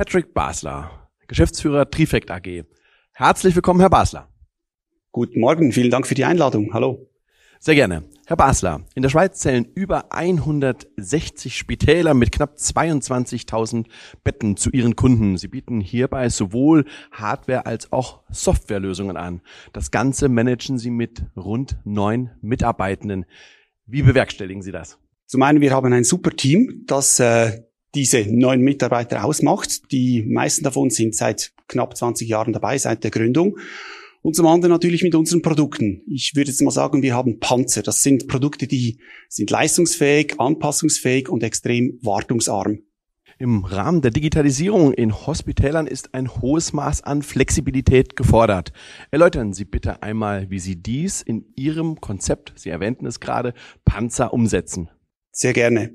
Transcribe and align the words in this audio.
Patrick 0.00 0.32
Basler, 0.32 1.10
Geschäftsführer 1.28 1.90
Trifect 1.90 2.30
AG. 2.30 2.64
Herzlich 3.12 3.54
willkommen, 3.54 3.80
Herr 3.80 3.90
Basler. 3.90 4.30
Guten 5.12 5.40
Morgen, 5.40 5.72
vielen 5.72 5.90
Dank 5.90 6.06
für 6.06 6.14
die 6.14 6.24
Einladung. 6.24 6.72
Hallo. 6.72 7.10
Sehr 7.58 7.74
gerne. 7.74 8.04
Herr 8.24 8.38
Basler, 8.38 8.80
in 8.94 9.02
der 9.02 9.10
Schweiz 9.10 9.40
zählen 9.40 9.68
über 9.74 10.10
160 10.10 11.54
Spitäler 11.54 12.14
mit 12.14 12.32
knapp 12.32 12.56
22.000 12.56 13.88
Betten 14.24 14.56
zu 14.56 14.70
ihren 14.70 14.96
Kunden. 14.96 15.36
Sie 15.36 15.48
bieten 15.48 15.82
hierbei 15.82 16.30
sowohl 16.30 16.86
Hardware 17.12 17.66
als 17.66 17.92
auch 17.92 18.22
Softwarelösungen 18.30 19.18
an. 19.18 19.42
Das 19.74 19.90
Ganze 19.90 20.30
managen 20.30 20.78
Sie 20.78 20.90
mit 20.90 21.26
rund 21.36 21.76
neun 21.84 22.30
Mitarbeitenden. 22.40 23.26
Wie 23.84 24.00
bewerkstelligen 24.00 24.62
Sie 24.62 24.72
das? 24.72 24.98
Zum 25.26 25.42
einen, 25.42 25.60
wir 25.60 25.72
haben 25.72 25.92
ein 25.92 26.04
super 26.04 26.30
Team, 26.30 26.84
das 26.86 27.20
äh, 27.20 27.64
diese 27.94 28.24
neun 28.28 28.60
Mitarbeiter 28.60 29.24
ausmacht. 29.24 29.90
Die 29.92 30.22
meisten 30.22 30.64
davon 30.64 30.90
sind 30.90 31.14
seit 31.14 31.52
knapp 31.68 31.96
20 31.96 32.28
Jahren 32.28 32.52
dabei, 32.52 32.78
seit 32.78 33.04
der 33.04 33.10
Gründung. 33.10 33.58
Und 34.22 34.36
zum 34.36 34.46
anderen 34.46 34.70
natürlich 34.70 35.02
mit 35.02 35.14
unseren 35.14 35.40
Produkten. 35.40 36.02
Ich 36.06 36.34
würde 36.36 36.50
jetzt 36.50 36.60
mal 36.60 36.70
sagen, 36.70 37.02
wir 37.02 37.14
haben 37.14 37.40
Panzer. 37.40 37.82
Das 37.82 38.02
sind 38.02 38.28
Produkte, 38.28 38.66
die 38.66 38.98
sind 39.28 39.50
leistungsfähig, 39.50 40.38
anpassungsfähig 40.38 41.28
und 41.28 41.42
extrem 41.42 41.98
wartungsarm. 42.02 42.80
Im 43.38 43.64
Rahmen 43.64 44.02
der 44.02 44.10
Digitalisierung 44.10 44.92
in 44.92 45.26
Hospitälern 45.26 45.86
ist 45.86 46.12
ein 46.12 46.28
hohes 46.42 46.74
Maß 46.74 47.02
an 47.04 47.22
Flexibilität 47.22 48.14
gefordert. 48.14 48.70
Erläutern 49.10 49.54
Sie 49.54 49.64
bitte 49.64 50.02
einmal, 50.02 50.50
wie 50.50 50.58
Sie 50.58 50.76
dies 50.76 51.22
in 51.22 51.46
Ihrem 51.56 52.02
Konzept, 52.02 52.52
Sie 52.56 52.68
erwähnten 52.68 53.06
es 53.06 53.18
gerade, 53.18 53.54
Panzer 53.86 54.34
umsetzen. 54.34 54.90
Sehr 55.32 55.54
gerne. 55.54 55.94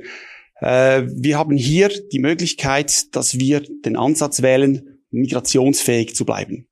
Äh, 0.60 1.04
wir 1.08 1.38
haben 1.38 1.58
hier 1.58 1.90
die 2.12 2.20
Möglichkeit, 2.20 3.16
dass 3.16 3.40
wir 3.40 3.62
den 3.62 3.96
Ansatz 3.96 4.42
wählen, 4.42 5.00
migrationsfähig 5.12 6.16
zu 6.16 6.26
bleiben. 6.26 6.68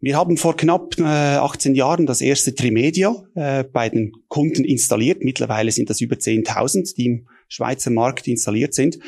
Wir 0.00 0.16
haben 0.16 0.36
vor 0.36 0.56
knapp 0.56 0.96
äh, 0.98 1.02
18 1.02 1.74
Jahren 1.74 2.06
das 2.06 2.20
erste 2.20 2.54
Trimedia 2.54 3.14
äh, 3.34 3.64
bei 3.64 3.88
den 3.88 4.12
Kunden 4.28 4.64
installiert. 4.64 5.24
Mittlerweile 5.24 5.72
sind 5.72 5.90
das 5.90 6.00
über 6.00 6.14
10.000, 6.16 6.94
die 6.94 7.06
im 7.06 7.28
Schweizer 7.48 7.90
Markt 7.90 8.28
installiert 8.28 8.74
sind. 8.74 8.98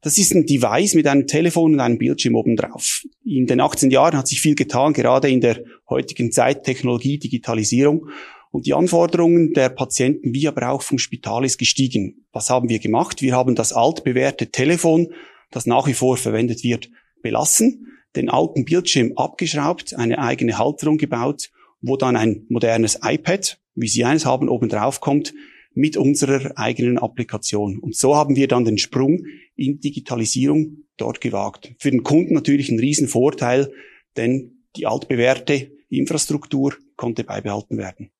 Das 0.00 0.16
ist 0.16 0.32
ein 0.32 0.46
Device 0.46 0.94
mit 0.94 1.08
einem 1.08 1.26
Telefon 1.26 1.74
und 1.74 1.80
einem 1.80 1.98
Bildschirm 1.98 2.36
oben 2.36 2.54
drauf. 2.54 3.02
In 3.24 3.48
den 3.48 3.60
18 3.60 3.90
Jahren 3.90 4.16
hat 4.16 4.28
sich 4.28 4.40
viel 4.40 4.54
getan, 4.54 4.92
gerade 4.92 5.28
in 5.28 5.40
der 5.40 5.60
heutigen 5.88 6.30
Zeit 6.30 6.62
Technologie, 6.62 7.18
Digitalisierung. 7.18 8.08
Und 8.50 8.66
die 8.66 8.74
Anforderungen 8.74 9.52
der 9.52 9.68
Patienten 9.68 10.32
wie 10.32 10.48
aber 10.48 10.70
auch 10.70 10.82
vom 10.82 10.98
Spital 10.98 11.44
ist 11.44 11.58
gestiegen. 11.58 12.26
Was 12.32 12.50
haben 12.50 12.68
wir 12.68 12.78
gemacht? 12.78 13.20
Wir 13.22 13.34
haben 13.34 13.54
das 13.54 13.72
altbewährte 13.72 14.50
Telefon, 14.50 15.12
das 15.50 15.66
nach 15.66 15.86
wie 15.86 15.94
vor 15.94 16.16
verwendet 16.16 16.62
wird, 16.62 16.90
belassen 17.22 17.86
den 18.16 18.30
alten 18.30 18.64
Bildschirm 18.64 19.12
abgeschraubt, 19.16 19.94
eine 19.94 20.18
eigene 20.18 20.58
Halterung 20.58 20.98
gebaut, 20.98 21.50
wo 21.80 21.96
dann 21.96 22.16
ein 22.16 22.46
modernes 22.48 22.98
iPad, 23.02 23.60
wie 23.74 23.88
Sie 23.88 24.04
eines 24.04 24.26
haben, 24.26 24.48
oben 24.48 24.68
drauf 24.68 25.00
kommt, 25.00 25.34
mit 25.74 25.96
unserer 25.96 26.58
eigenen 26.58 26.98
Applikation. 26.98 27.78
Und 27.78 27.94
so 27.94 28.16
haben 28.16 28.34
wir 28.34 28.48
dann 28.48 28.64
den 28.64 28.78
Sprung 28.78 29.24
in 29.54 29.78
Digitalisierung 29.78 30.84
dort 30.96 31.20
gewagt. 31.20 31.74
Für 31.78 31.90
den 31.90 32.02
Kunden 32.02 32.34
natürlich 32.34 32.70
ein 32.70 32.80
Riesenvorteil, 32.80 33.72
denn 34.16 34.64
die 34.76 34.86
altbewährte 34.86 35.70
Infrastruktur 35.88 36.74
konnte 36.96 37.22
beibehalten 37.22 37.78
werden. 37.78 38.10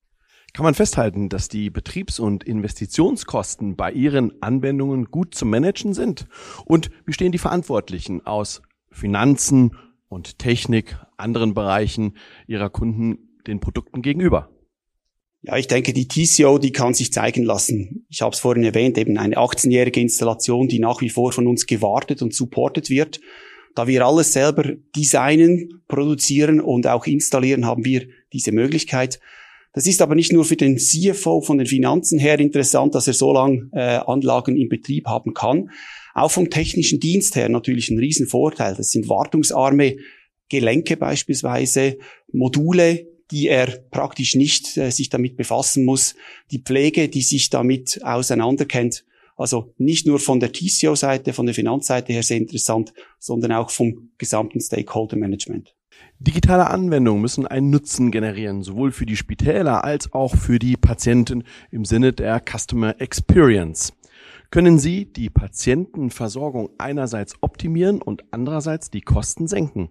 Kann 0.53 0.65
man 0.65 0.75
festhalten, 0.75 1.29
dass 1.29 1.49
die 1.49 1.71
Betriebs- 1.71 2.19
und 2.19 2.43
Investitionskosten 2.43 3.77
bei 3.77 3.93
Ihren 3.93 4.43
Anwendungen 4.43 5.07
gut 5.07 5.35
zu 5.35 5.47
managen 5.47 5.95
sind? 5.95 6.27
Und 6.65 6.91
wie 7.07 7.13
stehen 7.13 7.33
die 7.33 7.39
Verantwortlichen 7.39 8.27
aus 8.27 8.63
Finanzen 8.91 9.77
und 10.09 10.39
Technik, 10.39 10.97
anderen 11.17 11.55
Bereichen 11.55 12.17
ihrer 12.47 12.71
Kunden 12.71 13.39
den 13.47 13.61
Produkten 13.61 14.03
gegenüber? 14.03 14.51
Ja, 15.43 15.57
ich 15.57 15.69
denke, 15.69 15.93
die 15.93 16.09
TCO, 16.09 16.59
die 16.59 16.73
kann 16.73 16.95
sich 16.95 17.13
zeigen 17.13 17.45
lassen. 17.45 18.07
Ich 18.09 18.23
habe 18.23 18.35
es 18.35 18.41
vorhin 18.41 18.65
erwähnt, 18.65 18.99
eben 18.99 19.19
eine 19.19 19.37
18-jährige 19.37 20.01
Installation, 20.01 20.67
die 20.67 20.81
nach 20.81 21.01
wie 21.01 21.11
vor 21.11 21.33
von 21.33 21.47
uns 21.47 21.67
gewartet 21.67 22.23
und 22.23 22.35
supportet 22.35 22.91
wird. 22.91 23.21
Da 23.77 23.87
wir 23.87 24.05
alles 24.05 24.33
selber 24.33 24.73
designen, 24.97 25.83
produzieren 25.87 26.61
und 26.61 26.89
auch 26.89 27.07
installieren, 27.07 27.67
haben 27.67 27.85
wir 27.85 28.09
diese 28.33 28.51
Möglichkeit. 28.51 29.21
Das 29.79 29.87
ist 29.87 30.03
aber 30.03 30.17
nicht 30.17 30.33
nur 30.33 30.45
für 30.45 30.57
den 30.57 30.77
CFO 30.77 31.41
von 31.41 31.59
den 31.59 31.69
Finanzen 31.69 32.19
her 32.19 32.41
interessant, 32.41 32.97
dass 32.97 33.07
er 33.07 33.13
so 33.13 33.33
lange 33.33 33.71
äh, 33.73 34.01
Anlagen 34.05 34.57
in 34.57 34.69
Betrieb 34.69 35.07
haben 35.07 35.35
kann. 35.35 35.71
Auch 36.15 36.33
vom 36.33 36.51
technischen 36.51 36.99
Dienst 36.99 37.37
her 37.37 37.49
natürlich 37.49 37.89
ein 37.89 37.99
Riesenvorteil. 38.01 38.75
Das 38.75 38.91
sind 38.91 39.09
wartungsarme 39.09 39.95
Gelenke 40.49 40.97
beispielsweise, 40.97 41.97
Module, 42.33 43.07
die 43.31 43.47
er 43.47 43.69
praktisch 43.93 44.35
nicht 44.35 44.77
äh, 44.77 44.91
sich 44.91 45.11
damit 45.11 45.37
befassen 45.37 45.85
muss, 45.85 46.17
die 46.51 46.59
Pflege, 46.59 47.09
die 47.09 47.23
sich 47.23 47.49
damit 47.49 48.01
auseinanderkennt. 48.03 49.05
Also 49.37 49.75
nicht 49.79 50.09
nur 50.09 50.19
von 50.19 50.41
der 50.41 50.51
TCO-Seite, 50.51 51.33
von 51.33 51.47
der 51.47 51.55
Finanzseite 51.55 52.13
her 52.13 52.25
sehr 52.25 52.39
interessant, 52.39 52.93
sondern 53.21 53.53
auch 53.53 53.71
vom 53.71 54.11
gesamten 54.19 54.61
Stakeholder-Management. 54.61 55.78
Digitale 56.21 56.69
Anwendungen 56.69 57.23
müssen 57.23 57.47
einen 57.47 57.71
Nutzen 57.71 58.11
generieren, 58.11 58.63
sowohl 58.63 58.91
für 58.93 59.07
die 59.07 59.17
Spitäler 59.17 59.85
als 59.85 60.13
auch 60.13 60.35
für 60.35 60.59
die 60.59 60.77
Patienten 60.77 61.45
im 61.71 61.85
Sinne 61.85 62.13
der 62.13 62.43
Customer 62.45 63.01
Experience 63.01 63.93
können 64.51 64.79
Sie 64.79 65.05
die 65.07 65.31
Patientenversorgung 65.31 66.71
einerseits 66.79 67.35
optimieren 67.43 68.01
und 68.01 68.25
andererseits 68.31 68.91
die 68.91 69.03
Kosten 69.03 69.47
senken. 69.47 69.91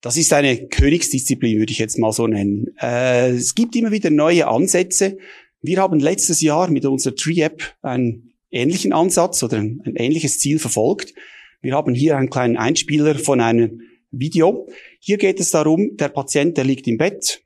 Das 0.00 0.16
ist 0.16 0.32
eine 0.32 0.68
Königsdisziplin, 0.68 1.58
würde 1.58 1.72
ich 1.72 1.78
jetzt 1.78 1.98
mal 1.98 2.12
so 2.12 2.26
nennen. 2.26 2.68
Äh, 2.80 3.30
es 3.32 3.54
gibt 3.54 3.76
immer 3.76 3.90
wieder 3.90 4.08
neue 4.08 4.48
Ansätze. 4.48 5.18
Wir 5.60 5.78
haben 5.78 6.00
letztes 6.00 6.40
Jahr 6.40 6.70
mit 6.70 6.86
unserer 6.86 7.14
Tree-App 7.14 7.62
einen 7.82 8.32
ähnlichen 8.50 8.94
Ansatz 8.94 9.42
oder 9.42 9.58
ein, 9.58 9.82
ein 9.84 9.96
ähnliches 9.96 10.38
Ziel 10.38 10.58
verfolgt. 10.58 11.12
Wir 11.60 11.74
haben 11.74 11.94
hier 11.94 12.16
einen 12.16 12.30
kleinen 12.30 12.56
Einspieler 12.56 13.14
von 13.16 13.42
einem 13.42 13.82
Video. 14.10 14.66
Hier 15.02 15.16
geht 15.16 15.40
es 15.40 15.50
darum, 15.50 15.96
der 15.96 16.10
Patient, 16.10 16.58
der 16.58 16.64
liegt 16.64 16.86
im 16.86 16.98
Bett, 16.98 17.42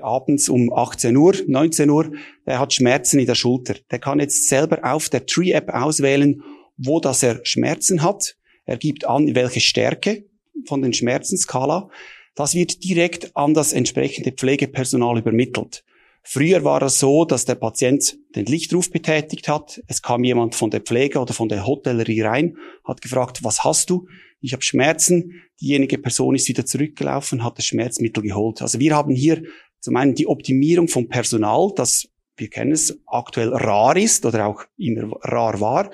abends 0.00 0.48
um 0.48 0.72
18 0.72 1.14
Uhr, 1.14 1.34
19 1.46 1.90
Uhr, 1.90 2.10
der 2.46 2.58
hat 2.58 2.72
Schmerzen 2.72 3.18
in 3.18 3.26
der 3.26 3.34
Schulter. 3.34 3.74
Der 3.90 3.98
kann 3.98 4.20
jetzt 4.20 4.48
selber 4.48 4.80
auf 4.82 5.10
der 5.10 5.26
Tree-App 5.26 5.68
auswählen, 5.68 6.42
wo 6.78 7.00
das 7.00 7.22
er 7.22 7.44
Schmerzen 7.44 8.02
hat. 8.02 8.36
Er 8.64 8.78
gibt 8.78 9.06
an, 9.06 9.34
welche 9.34 9.60
Stärke 9.60 10.24
von 10.66 10.80
den 10.80 10.94
Schmerzenskala. 10.94 11.90
Das 12.34 12.54
wird 12.54 12.82
direkt 12.82 13.36
an 13.36 13.52
das 13.52 13.74
entsprechende 13.74 14.32
Pflegepersonal 14.32 15.18
übermittelt. 15.18 15.84
Früher 16.22 16.64
war 16.64 16.80
es 16.80 16.98
so, 16.98 17.26
dass 17.26 17.44
der 17.44 17.56
Patient 17.56 18.16
den 18.34 18.46
Lichtruf 18.46 18.90
betätigt 18.90 19.46
hat. 19.46 19.82
Es 19.88 20.00
kam 20.00 20.24
jemand 20.24 20.54
von 20.54 20.70
der 20.70 20.80
Pflege 20.80 21.18
oder 21.18 21.34
von 21.34 21.50
der 21.50 21.66
Hotellerie 21.66 22.22
rein, 22.22 22.56
hat 22.82 23.02
gefragt, 23.02 23.44
was 23.44 23.62
hast 23.62 23.90
du? 23.90 24.08
Ich 24.44 24.52
habe 24.52 24.62
Schmerzen. 24.62 25.40
Diejenige 25.58 25.96
Person 25.96 26.34
ist 26.34 26.48
wieder 26.48 26.66
zurückgelaufen, 26.66 27.42
hat 27.42 27.56
das 27.56 27.64
Schmerzmittel 27.64 28.22
geholt. 28.22 28.60
Also 28.60 28.78
wir 28.78 28.94
haben 28.94 29.14
hier 29.14 29.42
zum 29.80 29.96
einen 29.96 30.14
die 30.14 30.26
Optimierung 30.26 30.86
vom 30.86 31.08
Personal, 31.08 31.72
das, 31.74 32.08
wir 32.36 32.48
kennen 32.48 32.72
es, 32.72 33.00
aktuell 33.06 33.54
rar 33.54 33.96
ist 33.96 34.26
oder 34.26 34.46
auch 34.46 34.64
immer 34.76 35.12
rar 35.22 35.60
war. 35.62 35.90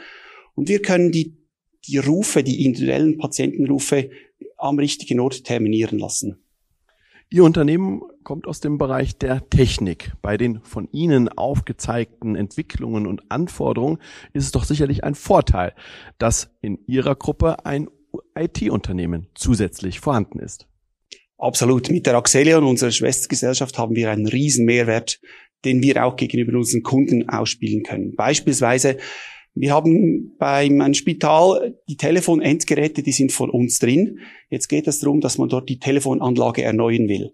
Und 0.56 0.68
wir 0.68 0.82
können 0.82 1.12
die, 1.12 1.36
die 1.86 1.98
Rufe, 1.98 2.42
die 2.42 2.64
individuellen 2.64 3.18
Patientenrufe 3.18 4.10
am 4.56 4.80
richtigen 4.80 5.20
Ort 5.20 5.44
terminieren 5.44 6.00
lassen. 6.00 6.42
Ihr 7.28 7.44
Unternehmen 7.44 8.02
kommt 8.24 8.48
aus 8.48 8.58
dem 8.58 8.78
Bereich 8.78 9.16
der 9.16 9.48
Technik. 9.48 10.10
Bei 10.22 10.36
den 10.36 10.60
von 10.64 10.88
Ihnen 10.90 11.28
aufgezeigten 11.28 12.34
Entwicklungen 12.34 13.06
und 13.06 13.22
Anforderungen 13.30 13.98
ist 14.32 14.46
es 14.46 14.50
doch 14.50 14.64
sicherlich 14.64 15.04
ein 15.04 15.14
Vorteil, 15.14 15.72
dass 16.18 16.50
in 16.60 16.80
Ihrer 16.88 17.14
Gruppe 17.14 17.64
ein 17.64 17.88
IT-Unternehmen 18.42 19.26
zusätzlich 19.34 20.00
vorhanden 20.00 20.38
ist. 20.38 20.66
Absolut. 21.38 21.90
Mit 21.90 22.06
der 22.06 22.16
Axelion, 22.16 22.64
unserer 22.64 22.90
Schwestergesellschaft, 22.90 23.78
haben 23.78 23.96
wir 23.96 24.10
einen 24.10 24.26
riesen 24.26 24.66
Mehrwert, 24.66 25.20
den 25.64 25.82
wir 25.82 26.04
auch 26.04 26.16
gegenüber 26.16 26.56
unseren 26.56 26.82
Kunden 26.82 27.28
ausspielen 27.28 27.82
können. 27.82 28.14
Beispielsweise, 28.14 28.98
wir 29.54 29.72
haben 29.72 30.36
beim 30.38 30.80
einem 30.80 30.94
Spital 30.94 31.76
die 31.88 31.96
Telefonendgeräte, 31.96 33.02
die 33.02 33.12
sind 33.12 33.32
von 33.32 33.50
uns 33.50 33.78
drin. 33.78 34.20
Jetzt 34.48 34.68
geht 34.68 34.86
es 34.86 35.00
darum, 35.00 35.20
dass 35.20 35.38
man 35.38 35.48
dort 35.48 35.68
die 35.68 35.78
Telefonanlage 35.78 36.62
erneuern 36.62 37.08
will. 37.08 37.32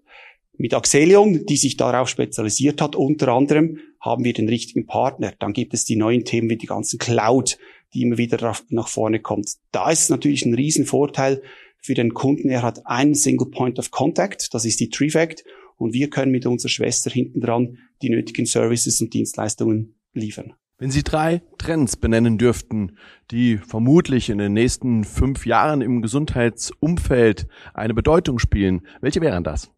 Mit 0.57 0.73
Axelion, 0.73 1.45
die 1.45 1.57
sich 1.57 1.77
darauf 1.77 2.09
spezialisiert 2.09 2.81
hat, 2.81 2.95
unter 2.95 3.27
anderem 3.29 3.77
haben 4.01 4.23
wir 4.23 4.33
den 4.33 4.49
richtigen 4.49 4.87
Partner. 4.87 5.33
Dann 5.37 5.53
gibt 5.53 5.73
es 5.73 5.85
die 5.85 5.95
neuen 5.95 6.25
Themen 6.25 6.49
wie 6.49 6.57
die 6.57 6.65
ganzen 6.65 6.97
Cloud, 6.97 7.59
die 7.93 8.01
immer 8.01 8.17
wieder 8.17 8.55
nach 8.69 8.87
vorne 8.87 9.19
kommt. 9.19 9.55
Da 9.71 9.89
ist 9.91 10.09
natürlich 10.09 10.45
ein 10.45 10.53
Riesenvorteil, 10.53 11.41
für 11.87 11.93
den 11.93 12.13
Kunden. 12.13 12.49
Er 12.49 12.63
hat 12.63 12.85
einen 12.85 13.15
Single 13.15 13.49
Point 13.49 13.79
of 13.79 13.91
Contact, 13.91 14.53
das 14.53 14.65
ist 14.65 14.79
die 14.79 14.89
Trifact, 14.89 15.43
und 15.77 15.93
wir 15.93 16.09
können 16.09 16.31
mit 16.31 16.45
unserer 16.45 16.69
Schwester 16.69 17.09
hinten 17.09 17.39
dran 17.39 17.77
die 18.01 18.09
nötigen 18.09 18.45
Services 18.45 18.99
und 19.01 19.13
Dienstleistungen 19.13 19.95
liefern. 20.13 20.53
Wenn 20.79 20.91
Sie 20.91 21.03
drei 21.03 21.41
Trends 21.57 21.95
benennen 21.95 22.37
dürften, 22.37 22.97
die 23.31 23.57
vermutlich 23.57 24.29
in 24.29 24.37
den 24.37 24.53
nächsten 24.53 25.05
fünf 25.05 25.45
Jahren 25.45 25.81
im 25.81 26.01
Gesundheitsumfeld 26.01 27.47
eine 27.73 27.93
Bedeutung 27.93 28.37
spielen, 28.37 28.85
welche 29.01 29.21
wären 29.21 29.43
das? 29.43 29.71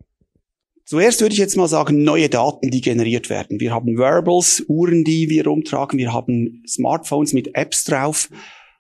Zuerst 0.90 1.22
würde 1.22 1.34
ich 1.34 1.40
jetzt 1.40 1.56
mal 1.56 1.68
sagen, 1.68 2.04
neue 2.04 2.30
Daten, 2.30 2.72
die 2.72 2.82
generiert 2.82 3.30
werden. 3.30 3.60
Wir 3.60 3.72
haben 3.72 3.96
Wearables, 3.96 4.66
Uhren, 4.68 5.04
die 5.04 5.30
wir 5.30 5.46
rumtragen, 5.46 6.00
wir 6.00 6.14
haben 6.14 6.64
Smartphones 6.68 7.32
mit 7.32 7.54
Apps 7.54 7.84
drauf. 7.84 8.28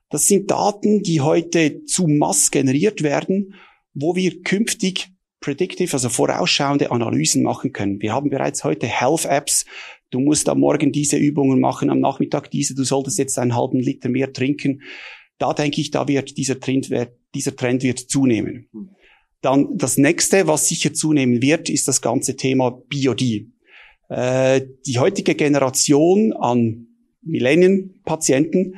Das 0.09 0.25
sind 0.25 0.50
Daten, 0.50 1.03
die 1.03 1.21
heute 1.21 1.85
zu 1.85 2.07
Mass 2.07 2.50
generiert 2.50 3.03
werden, 3.03 3.53
wo 3.94 4.15
wir 4.15 4.41
künftig 4.41 5.09
predictive, 5.39 5.94
also 5.94 6.09
vorausschauende 6.09 6.89
Analysen 6.89 7.44
machen 7.44 7.73
können. 7.73 8.01
Wir 8.01 8.13
haben 8.13 8.31
bereits 8.31 8.63
heute 8.63 8.88
Health 8.88 9.25
Apps. 9.25 9.65
Du 10.09 10.19
musst 10.19 10.50
am 10.50 10.61
Morgen 10.61 10.91
diese 10.91 11.17
Übungen 11.17 11.59
machen, 11.59 11.91
am 11.91 12.00
Nachmittag 12.00 12.50
diese. 12.50 12.73
Du 12.73 12.85
solltest 12.85 13.19
jetzt 13.19 13.38
einen 13.38 13.56
halben 13.56 13.81
Liter 13.81 14.09
mehr 14.09 14.33
trinken. 14.33 14.81
Da 15.38 15.53
denke 15.53 15.79
ich, 15.79 15.91
da 15.91 16.07
wird 16.07 16.38
dieser 16.38 16.59
Trend, 16.59 16.89
dieser 17.35 17.56
Trend 17.56 17.83
wird 17.83 18.00
zunehmen. 18.00 18.67
Dann 19.41 19.77
das 19.77 19.97
nächste, 19.97 20.47
was 20.47 20.68
sicher 20.68 20.94
zunehmen 20.94 21.41
wird, 21.41 21.69
ist 21.69 21.88
das 21.88 22.01
ganze 22.01 22.36
Thema 22.36 22.71
BioD. 22.71 23.47
Äh, 24.09 24.62
die 24.86 25.00
heutige 25.00 25.36
Generation 25.36 26.33
an 26.33 26.88
Millennium-Patienten, 27.21 28.75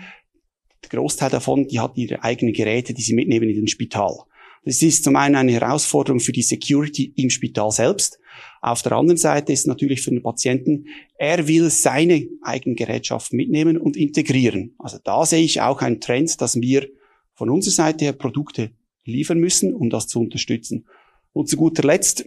der 0.84 0.90
Großteil 0.90 1.30
davon, 1.30 1.68
die 1.68 1.80
hat 1.80 1.98
ihre 1.98 2.24
eigenen 2.24 2.54
Geräte, 2.54 2.94
die 2.94 3.02
sie 3.02 3.14
mitnehmen 3.14 3.50
in 3.50 3.56
den 3.56 3.68
Spital. 3.68 4.18
Das 4.64 4.82
ist 4.84 5.04
zum 5.04 5.16
einen 5.16 5.36
eine 5.36 5.54
Herausforderung 5.54 6.20
für 6.20 6.32
die 6.32 6.44
Security 6.44 7.14
im 7.16 7.32
Spital 7.32 7.72
selbst. 7.72 8.20
Auf 8.62 8.84
der 8.84 8.92
anderen 8.92 9.18
Seite 9.18 9.52
ist 9.52 9.66
natürlich 9.66 10.04
für 10.04 10.12
den 10.12 10.22
Patienten, 10.22 10.86
er 11.18 11.48
will 11.48 11.70
seine 11.72 12.28
eigenen 12.44 12.76
Gerätschaften 12.76 13.38
mitnehmen 13.38 13.78
und 13.78 13.98
integrieren. 13.98 14.76
Also 14.78 15.00
da 15.04 15.26
sehe 15.26 15.44
ich 15.44 15.62
auch 15.62 15.82
einen 15.82 16.00
Trend, 16.00 16.40
dass 16.42 16.62
wir 16.62 16.88
von 17.34 17.50
unserer 17.50 17.74
Seite 17.74 18.06
her 18.06 18.14
Produkte 18.14 18.72
liefern 19.06 19.40
müssen, 19.40 19.74
um 19.74 19.90
das 19.90 20.08
zu 20.08 20.20
unterstützen. 20.20 20.86
Und 21.34 21.50
zu 21.50 21.58
guter 21.58 21.84
Letzt 21.84 22.26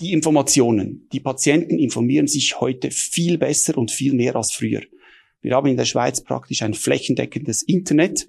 die 0.00 0.12
Informationen. 0.12 1.08
Die 1.12 1.20
Patienten 1.20 1.78
informieren 1.78 2.26
sich 2.26 2.60
heute 2.60 2.90
viel 2.90 3.38
besser 3.38 3.78
und 3.78 3.90
viel 3.90 4.12
mehr 4.12 4.36
als 4.36 4.52
früher. 4.52 4.82
Wir 5.40 5.54
haben 5.54 5.68
in 5.68 5.76
der 5.76 5.84
Schweiz 5.84 6.22
praktisch 6.22 6.62
ein 6.62 6.74
flächendeckendes 6.74 7.62
Internet. 7.62 8.28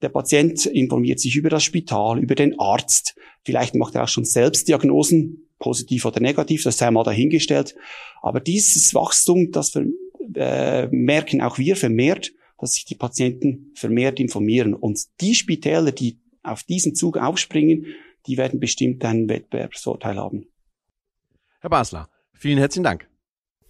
Der 0.00 0.08
Patient 0.08 0.64
informiert 0.66 1.20
sich 1.20 1.36
über 1.36 1.50
das 1.50 1.64
Spital, 1.64 2.18
über 2.18 2.34
den 2.34 2.58
Arzt. 2.58 3.14
Vielleicht 3.44 3.74
macht 3.74 3.94
er 3.94 4.04
auch 4.04 4.08
schon 4.08 4.24
selbst 4.24 4.68
Diagnosen, 4.68 5.48
positiv 5.58 6.04
oder 6.04 6.20
negativ, 6.20 6.62
das 6.64 6.78
sei 6.78 6.90
mal 6.90 7.04
dahingestellt. 7.04 7.74
Aber 8.20 8.40
dieses 8.40 8.94
Wachstum, 8.94 9.50
das 9.52 9.72
äh, 10.34 10.88
merken 10.88 11.40
auch 11.40 11.58
wir 11.58 11.76
vermehrt, 11.76 12.32
dass 12.58 12.74
sich 12.74 12.84
die 12.84 12.94
Patienten 12.94 13.72
vermehrt 13.74 14.20
informieren. 14.20 14.74
Und 14.74 15.00
die 15.20 15.34
Spitäler, 15.34 15.92
die 15.92 16.18
auf 16.42 16.62
diesen 16.62 16.94
Zug 16.94 17.16
aufspringen, 17.16 17.86
die 18.26 18.36
werden 18.36 18.60
bestimmt 18.60 19.04
einen 19.04 19.28
Wettbewerbsvorteil 19.28 20.16
haben. 20.16 20.46
Herr 21.60 21.70
Basler, 21.70 22.08
vielen 22.34 22.58
herzlichen 22.58 22.84
Dank. 22.84 23.08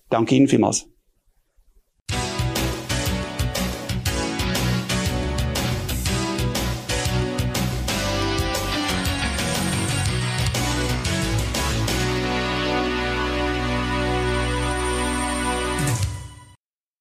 Danke 0.09 0.35
Ihnen 0.35 0.49
vielmals. 0.49 0.92